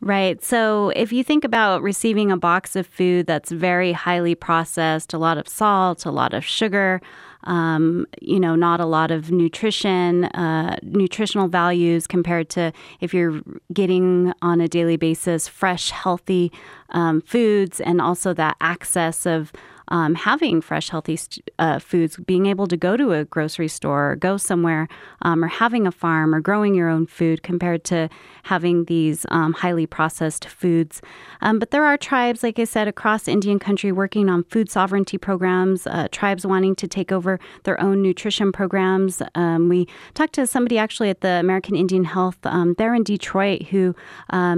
Right. 0.00 0.42
So 0.44 0.90
if 0.90 1.12
you 1.12 1.24
think 1.24 1.44
about 1.44 1.82
receiving 1.82 2.30
a 2.30 2.36
box 2.36 2.76
of 2.76 2.86
food 2.86 3.26
that's 3.26 3.50
very 3.50 3.92
highly 3.92 4.34
processed, 4.34 5.12
a 5.12 5.18
lot 5.18 5.38
of 5.38 5.48
salt, 5.48 6.06
a 6.06 6.10
lot 6.12 6.34
of 6.34 6.44
sugar, 6.44 7.00
um, 7.48 8.06
you 8.20 8.38
know, 8.38 8.54
not 8.54 8.78
a 8.78 8.84
lot 8.84 9.10
of 9.10 9.32
nutrition, 9.32 10.24
uh, 10.26 10.76
nutritional 10.82 11.48
values 11.48 12.06
compared 12.06 12.50
to 12.50 12.72
if 13.00 13.14
you're 13.14 13.40
getting 13.72 14.32
on 14.42 14.60
a 14.60 14.68
daily 14.68 14.96
basis 14.96 15.48
fresh, 15.48 15.90
healthy 15.90 16.52
um, 16.90 17.22
foods 17.22 17.80
and 17.80 18.00
also 18.00 18.34
that 18.34 18.56
access 18.60 19.26
of 19.26 19.50
um, 19.88 20.14
having 20.14 20.60
fresh, 20.60 20.88
healthy 20.88 21.18
uh, 21.58 21.78
foods, 21.78 22.16
being 22.16 22.46
able 22.46 22.66
to 22.66 22.76
go 22.76 22.96
to 22.96 23.12
a 23.12 23.24
grocery 23.24 23.68
store 23.68 24.12
or 24.12 24.16
go 24.16 24.36
somewhere, 24.36 24.88
um, 25.22 25.44
or 25.44 25.48
having 25.48 25.86
a 25.86 25.92
farm 25.92 26.34
or 26.34 26.40
growing 26.40 26.74
your 26.74 26.88
own 26.88 27.06
food 27.06 27.42
compared 27.42 27.84
to 27.84 28.08
having 28.44 28.84
these 28.84 29.26
um, 29.30 29.52
highly 29.52 29.86
processed 29.86 30.46
foods. 30.46 31.00
Um, 31.40 31.58
but 31.58 31.70
there 31.70 31.84
are 31.84 31.96
tribes, 31.96 32.42
like 32.42 32.58
I 32.58 32.64
said, 32.64 32.88
across 32.88 33.28
Indian 33.28 33.58
country 33.58 33.92
working 33.92 34.28
on 34.28 34.44
food 34.44 34.70
sovereignty 34.70 35.18
programs, 35.18 35.86
uh, 35.86 36.08
tribes 36.12 36.46
wanting 36.46 36.74
to 36.76 36.88
take 36.88 37.12
over 37.12 37.38
their 37.64 37.80
own 37.80 38.02
nutrition 38.02 38.52
programs. 38.52 39.22
Um, 39.34 39.68
we 39.68 39.88
talked 40.14 40.34
to 40.34 40.46
somebody 40.46 40.78
actually 40.78 41.10
at 41.10 41.20
the 41.20 41.28
American 41.40 41.76
Indian 41.76 42.04
Health 42.04 42.38
um, 42.44 42.74
there 42.78 42.94
in 42.94 43.02
Detroit 43.02 43.62
who 43.68 43.94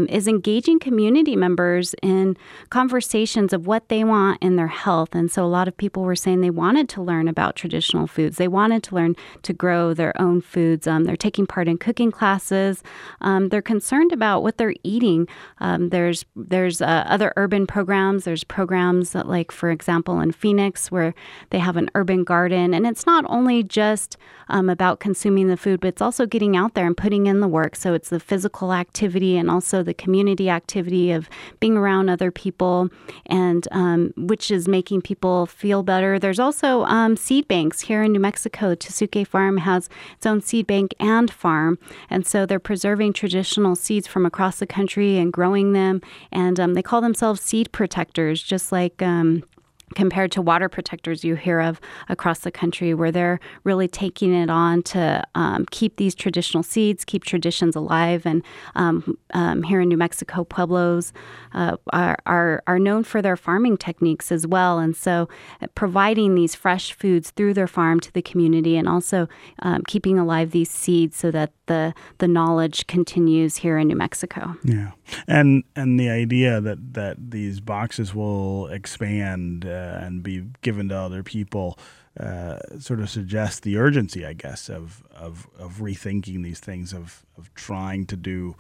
is 0.08 0.28
engaging 0.28 0.78
community 0.78 1.36
members 1.36 1.94
in 2.02 2.36
conversations 2.70 3.52
of 3.52 3.66
what 3.66 3.88
they 3.88 4.04
want 4.04 4.42
in 4.42 4.56
their 4.56 4.66
health 4.66 5.14
and 5.20 5.30
so 5.30 5.44
a 5.44 5.46
lot 5.58 5.68
of 5.68 5.76
people 5.76 6.02
were 6.02 6.16
saying 6.16 6.40
they 6.40 6.48
wanted 6.48 6.88
to 6.88 7.02
learn 7.02 7.28
about 7.28 7.54
traditional 7.54 8.06
foods. 8.06 8.38
They 8.38 8.48
wanted 8.48 8.82
to 8.84 8.94
learn 8.94 9.16
to 9.42 9.52
grow 9.52 9.92
their 9.92 10.18
own 10.18 10.40
foods. 10.40 10.86
Um, 10.86 11.04
they're 11.04 11.14
taking 11.14 11.46
part 11.46 11.68
in 11.68 11.76
cooking 11.76 12.10
classes. 12.10 12.82
Um, 13.20 13.50
they're 13.50 13.60
concerned 13.60 14.12
about 14.12 14.42
what 14.42 14.56
they're 14.56 14.74
eating. 14.82 15.28
Um, 15.58 15.90
there's 15.90 16.24
there's 16.34 16.80
uh, 16.80 17.04
other 17.06 17.34
urban 17.36 17.66
programs. 17.66 18.24
There's 18.24 18.44
programs 18.44 19.10
that, 19.10 19.28
like, 19.28 19.52
for 19.52 19.70
example, 19.70 20.20
in 20.20 20.32
Phoenix, 20.32 20.90
where 20.90 21.12
they 21.50 21.58
have 21.58 21.76
an 21.76 21.90
urban 21.94 22.24
garden, 22.24 22.72
and 22.72 22.86
it's 22.86 23.04
not 23.04 23.26
only 23.28 23.62
just 23.62 24.16
um, 24.48 24.70
about 24.70 25.00
consuming 25.00 25.48
the 25.48 25.56
food, 25.58 25.80
but 25.80 25.88
it's 25.88 26.02
also 26.02 26.24
getting 26.24 26.56
out 26.56 26.72
there 26.72 26.86
and 26.86 26.96
putting 26.96 27.26
in 27.26 27.40
the 27.40 27.48
work. 27.48 27.76
So 27.76 27.92
it's 27.92 28.08
the 28.08 28.20
physical 28.20 28.72
activity 28.72 29.36
and 29.36 29.50
also 29.50 29.82
the 29.82 29.92
community 29.92 30.48
activity 30.48 31.12
of 31.12 31.28
being 31.60 31.76
around 31.76 32.08
other 32.08 32.30
people, 32.30 32.88
and 33.26 33.68
um, 33.70 34.14
which 34.16 34.50
is 34.50 34.66
making 34.66 35.02
people 35.02 35.09
feel 35.46 35.82
better. 35.82 36.18
There's 36.18 36.38
also 36.38 36.84
um, 36.84 37.16
seed 37.16 37.48
banks 37.48 37.80
here 37.80 38.02
in 38.02 38.12
New 38.12 38.20
Mexico. 38.20 38.74
Tesuque 38.74 39.26
Farm 39.26 39.58
has 39.58 39.88
its 40.16 40.26
own 40.26 40.40
seed 40.40 40.66
bank 40.66 40.94
and 41.00 41.30
farm, 41.30 41.78
and 42.08 42.26
so 42.26 42.46
they're 42.46 42.58
preserving 42.58 43.12
traditional 43.12 43.76
seeds 43.76 44.06
from 44.06 44.26
across 44.26 44.58
the 44.58 44.66
country 44.66 45.18
and 45.18 45.32
growing 45.32 45.72
them. 45.72 46.00
And 46.30 46.58
um, 46.60 46.74
they 46.74 46.82
call 46.82 47.00
themselves 47.00 47.40
seed 47.40 47.72
protectors, 47.72 48.42
just 48.42 48.72
like. 48.72 49.02
Um, 49.02 49.44
compared 49.94 50.30
to 50.32 50.42
water 50.42 50.68
protectors 50.68 51.24
you 51.24 51.34
hear 51.34 51.60
of 51.60 51.80
across 52.08 52.40
the 52.40 52.50
country, 52.50 52.94
where 52.94 53.10
they're 53.10 53.40
really 53.64 53.88
taking 53.88 54.34
it 54.34 54.50
on 54.50 54.82
to 54.82 55.22
um, 55.34 55.66
keep 55.70 55.96
these 55.96 56.14
traditional 56.14 56.62
seeds, 56.62 57.04
keep 57.04 57.24
traditions 57.24 57.76
alive. 57.76 58.26
And 58.26 58.42
um, 58.74 59.18
um, 59.34 59.62
here 59.62 59.80
in 59.80 59.88
New 59.88 59.96
Mexico, 59.96 60.44
Pueblos 60.44 61.12
uh, 61.52 61.76
are, 61.92 62.18
are, 62.26 62.62
are 62.66 62.78
known 62.78 63.04
for 63.04 63.22
their 63.22 63.36
farming 63.36 63.76
techniques 63.76 64.30
as 64.30 64.46
well. 64.46 64.78
And 64.78 64.96
so, 64.96 65.28
uh, 65.60 65.66
providing 65.74 66.34
these 66.34 66.54
fresh 66.54 66.92
foods 66.92 67.30
through 67.30 67.54
their 67.54 67.66
farm 67.66 68.00
to 68.00 68.12
the 68.12 68.22
community, 68.22 68.76
and 68.76 68.88
also 68.88 69.28
um, 69.60 69.82
keeping 69.86 70.18
alive 70.18 70.50
these 70.50 70.70
seeds 70.70 71.16
so 71.16 71.30
that 71.30 71.52
the 71.66 71.94
the 72.18 72.28
knowledge 72.28 72.86
continues 72.86 73.56
here 73.56 73.78
in 73.78 73.88
New 73.88 73.96
Mexico. 73.96 74.56
Yeah, 74.64 74.90
and 75.26 75.64
and 75.76 75.98
the 75.98 76.08
idea 76.10 76.60
that 76.60 76.94
that 76.94 77.30
these 77.30 77.60
boxes 77.60 78.14
will 78.14 78.66
expand 78.68 79.64
uh, 79.64 79.98
and 80.00 80.22
be 80.22 80.46
given 80.62 80.88
to 80.88 80.96
other 80.96 81.22
people. 81.22 81.78
Uh, 82.18 82.58
sort 82.80 82.98
of 82.98 83.08
suggests 83.08 83.60
the 83.60 83.76
urgency, 83.78 84.26
I 84.26 84.32
guess, 84.32 84.68
of 84.68 85.02
of, 85.14 85.46
of 85.56 85.74
rethinking 85.78 86.42
these 86.42 86.58
things, 86.58 86.92
of 86.92 87.24
of 87.38 87.54
trying 87.54 88.04
to 88.06 88.16
do 88.16 88.56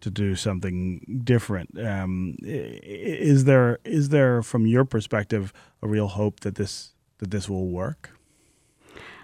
to 0.00 0.10
do 0.10 0.34
something 0.34 1.20
different. 1.24 1.78
Um, 1.78 2.36
is 2.42 3.44
there 3.44 3.78
is 3.84 4.10
there, 4.10 4.42
from 4.42 4.66
your 4.66 4.84
perspective, 4.84 5.52
a 5.82 5.88
real 5.88 6.08
hope 6.08 6.40
that 6.40 6.56
this 6.56 6.92
that 7.18 7.30
this 7.30 7.48
will 7.48 7.68
work? 7.68 8.10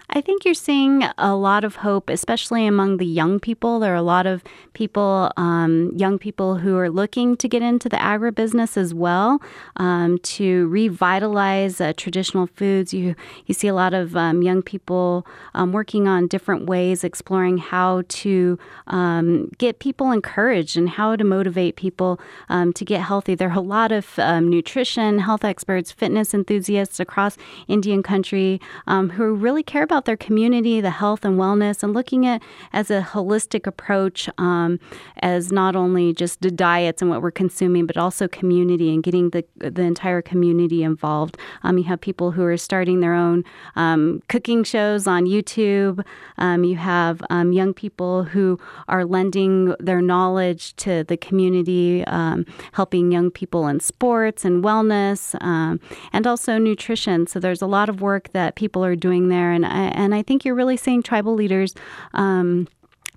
I 0.09 0.21
think 0.21 0.45
you're 0.45 0.53
seeing 0.53 1.03
a 1.17 1.35
lot 1.35 1.65
of 1.65 1.77
hope, 1.77 2.09
especially 2.09 2.65
among 2.65 2.95
the 2.95 3.05
young 3.05 3.41
people. 3.41 3.81
There 3.81 3.91
are 3.91 3.95
a 3.95 4.01
lot 4.01 4.25
of 4.25 4.41
people, 4.71 5.33
um, 5.35 5.91
young 5.97 6.17
people, 6.17 6.55
who 6.55 6.77
are 6.77 6.89
looking 6.89 7.35
to 7.35 7.49
get 7.49 7.61
into 7.61 7.89
the 7.89 7.97
agribusiness 7.97 8.77
as 8.77 8.93
well 8.93 9.41
um, 9.75 10.17
to 10.19 10.67
revitalize 10.69 11.81
uh, 11.81 11.91
traditional 11.97 12.47
foods. 12.47 12.93
You 12.93 13.15
you 13.47 13.53
see 13.53 13.67
a 13.67 13.73
lot 13.73 13.93
of 13.93 14.15
um, 14.15 14.41
young 14.41 14.61
people 14.61 15.27
um, 15.53 15.73
working 15.73 16.07
on 16.07 16.27
different 16.27 16.67
ways, 16.67 17.03
exploring 17.03 17.57
how 17.57 18.03
to 18.07 18.57
um, 18.87 19.49
get 19.57 19.79
people 19.79 20.13
encouraged 20.13 20.77
and 20.77 20.87
how 20.87 21.17
to 21.17 21.25
motivate 21.25 21.75
people 21.75 22.17
um, 22.47 22.71
to 22.73 22.85
get 22.85 23.01
healthy. 23.01 23.35
There 23.35 23.49
are 23.49 23.57
a 23.57 23.59
lot 23.59 23.91
of 23.91 24.17
nutrition, 24.17 25.19
health 25.19 25.43
experts, 25.43 25.91
fitness 25.91 26.33
enthusiasts 26.33 27.01
across 27.01 27.37
Indian 27.67 28.01
country 28.03 28.61
who 28.87 29.33
really 29.35 29.63
care 29.63 29.83
about 29.83 29.96
about 29.97 30.05
their 30.05 30.15
community, 30.15 30.79
the 30.79 30.91
health 30.91 31.25
and 31.25 31.39
wellness, 31.39 31.81
and 31.81 31.91
looking 31.91 32.27
at 32.27 32.39
as 32.71 32.91
a 32.91 33.01
holistic 33.01 33.65
approach 33.65 34.29
um, 34.37 34.79
as 35.23 35.51
not 35.51 35.75
only 35.75 36.13
just 36.13 36.41
the 36.41 36.51
diets 36.51 37.01
and 37.01 37.09
what 37.09 37.23
we're 37.23 37.31
consuming, 37.31 37.87
but 37.87 37.97
also 37.97 38.27
community 38.27 38.93
and 38.93 39.01
getting 39.01 39.31
the 39.31 39.43
the 39.57 39.81
entire 39.81 40.21
community 40.21 40.83
involved. 40.83 41.35
Um, 41.63 41.79
you 41.79 41.85
have 41.85 41.99
people 41.99 42.29
who 42.29 42.43
are 42.43 42.57
starting 42.57 42.99
their 42.99 43.15
own 43.15 43.43
um, 43.75 44.21
cooking 44.29 44.63
shows 44.63 45.07
on 45.07 45.25
YouTube. 45.25 46.05
Um, 46.37 46.63
you 46.63 46.75
have 46.75 47.23
um, 47.31 47.51
young 47.51 47.73
people 47.73 48.23
who 48.23 48.59
are 48.87 49.03
lending 49.03 49.73
their 49.79 49.99
knowledge 49.99 50.75
to 50.75 51.05
the 51.05 51.17
community, 51.17 52.05
um, 52.05 52.45
helping 52.73 53.11
young 53.11 53.31
people 53.31 53.65
in 53.67 53.79
sports 53.79 54.45
and 54.45 54.63
wellness, 54.63 55.35
and 56.13 56.27
also 56.27 56.59
nutrition. 56.59 57.25
So 57.25 57.39
there's 57.39 57.63
a 57.63 57.67
lot 57.67 57.89
of 57.89 57.99
work 58.01 58.31
that 58.33 58.53
people 58.53 58.85
are 58.85 58.95
doing 58.95 59.29
there, 59.29 59.51
and 59.51 59.65
I, 59.65 59.86
and 59.93 60.13
I 60.13 60.21
think 60.21 60.45
you're 60.45 60.55
really 60.55 60.77
seeing 60.77 61.03
tribal 61.03 61.33
leaders. 61.33 61.73
Um, 62.13 62.67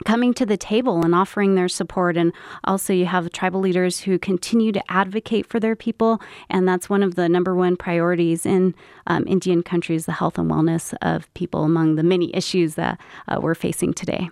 coming 0.05 0.33
to 0.35 0.47
the 0.47 0.57
table 0.57 1.05
and 1.05 1.15
offering 1.15 1.55
their 1.55 1.69
support. 1.69 2.17
And 2.17 2.33
also, 2.65 2.93
you 2.93 3.07
have 3.07 3.31
tribal 3.33 3.61
leaders 3.61 4.01
who 4.01 4.19
continue 4.19 4.73
to 4.73 4.91
advocate 4.91 5.47
for 5.47 5.61
their 5.61 5.77
people. 5.77 6.21
And 6.49 6.67
that's 6.67 6.89
one 6.89 7.03
of 7.03 7.15
the 7.15 7.29
number 7.29 7.55
one 7.55 7.77
priorities 7.77 8.47
in 8.47 8.75
um, 9.07 9.25
Indian 9.27 9.63
countries 9.63 10.07
the 10.07 10.13
health 10.13 10.39
and 10.39 10.51
wellness 10.51 10.95
of 11.03 11.33
people 11.35 11.65
among 11.65 11.97
the 11.97 12.03
many 12.03 12.35
issues 12.35 12.75
that 12.77 13.01
uh, 13.29 13.41
we're 13.41 13.55
facing 13.55 13.93
today. 13.93 14.31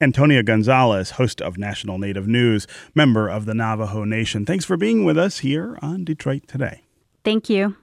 Antonia 0.00 0.42
Gonzalez, 0.42 1.12
host 1.12 1.40
of 1.40 1.56
National 1.56 1.98
Native 1.98 2.26
News, 2.26 2.66
member 2.94 3.28
of 3.28 3.46
the 3.46 3.54
Navajo 3.54 4.04
Nation. 4.04 4.44
Thanks 4.44 4.64
for 4.64 4.76
being 4.76 5.04
with 5.04 5.16
us 5.16 5.38
here 5.38 5.78
on 5.80 6.04
Detroit 6.04 6.48
Today. 6.48 6.82
Thank 7.24 7.48
you. 7.48 7.76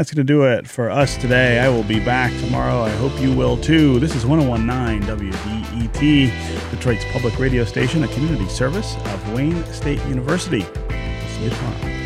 That's 0.00 0.14
going 0.14 0.26
to 0.26 0.32
do 0.32 0.44
it 0.44 0.66
for 0.66 0.88
us 0.88 1.18
today. 1.18 1.58
I 1.58 1.68
will 1.68 1.82
be 1.82 2.00
back 2.00 2.32
tomorrow. 2.40 2.80
I 2.80 2.88
hope 2.88 3.20
you 3.20 3.34
will 3.34 3.58
too. 3.58 4.00
This 4.00 4.16
is 4.16 4.24
1019 4.24 5.06
WDET, 5.06 6.70
Detroit's 6.70 7.04
public 7.12 7.38
radio 7.38 7.66
station, 7.66 8.02
a 8.02 8.08
community 8.08 8.48
service 8.48 8.96
of 8.96 9.34
Wayne 9.34 9.62
State 9.74 10.02
University. 10.06 10.62
See 10.62 11.44
you 11.44 11.50
tomorrow. 11.50 11.99